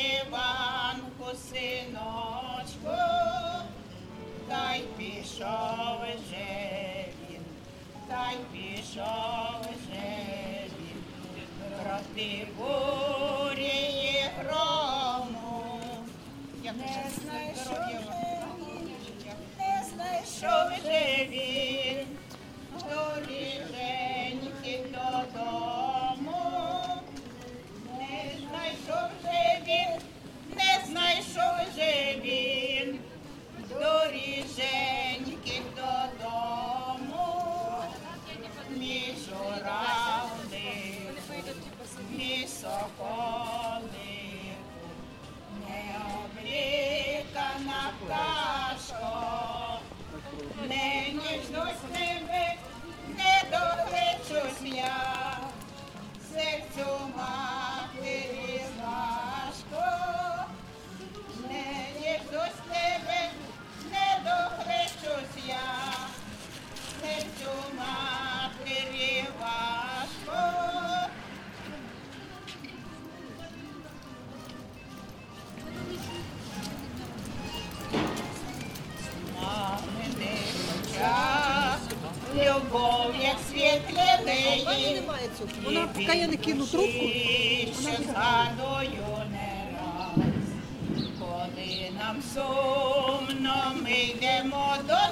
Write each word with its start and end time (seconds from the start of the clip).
Іванку, 0.00 1.36
синочку, 1.50 2.96
та 4.48 4.74
й 4.74 4.80
пішов 4.98 6.00
же 6.30 7.04
він, 7.30 7.42
та 8.08 8.30
й 8.30 8.36
пішов 8.52 9.64
же 9.64 10.10
він, 10.78 11.02
проти 11.82 12.46
бурі 12.58 14.24
грому, 14.38 15.62
як 16.62 16.74
не 16.76 17.10
знайшов. 17.10 18.19
Мій 42.60 42.66
соколик, 42.66 43.90
не 45.68 45.82
облікана 46.20 47.82
пташко, 48.00 49.80
не 50.68 51.12
ніжнусь 51.12 51.84
любов, 82.60 83.14
як 83.22 83.36
світ 83.50 83.96
неї. 84.26 84.94
немає 85.00 85.28
цього. 85.38 85.50
Вона, 85.64 85.86
поки 85.86 86.18
я 86.18 86.26
не 86.28 86.36
кину 86.36 86.66
трубку, 86.66 87.08
що 87.72 88.02
згадую 88.04 89.06
не 89.30 89.52
раз. 89.76 90.48
Коли 91.18 91.90
нам 91.98 92.16
сумно, 92.34 93.72
ми 93.82 93.90
йдемо 93.90 94.74
до 94.88 95.09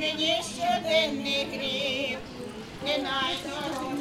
мені 0.00 0.42
щоденний 0.42 1.46
гріх, 1.52 2.18
не 2.86 2.98
найдорожча. 2.98 3.99